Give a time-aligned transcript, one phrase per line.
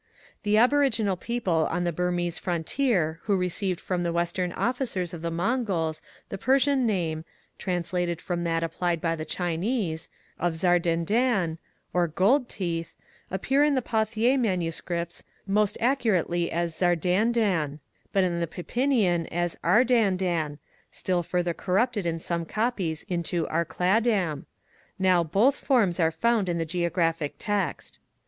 [0.41, 5.29] The aboriginal People on the Burmese Frontier who received from the Western officers of the
[5.29, 7.23] Mongols the Persian name
[7.59, 10.09] (translated from that applied by the Chinese)
[10.39, 11.59] of Zardanddn,
[11.93, 12.95] or Gold Teeth,
[13.29, 15.21] appear in the Pauthier MSS.
[15.45, 17.77] most accurately as Zardandan,
[18.11, 20.57] but in the Pipinian as Ardandan
[20.91, 24.47] (still further corrupted in some copies into Arcladam).
[24.97, 27.99] Now both forms are found in the Geographic Text.